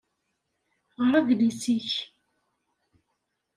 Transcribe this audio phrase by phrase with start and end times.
[1.07, 1.91] Ɣeṛ adlis-ik!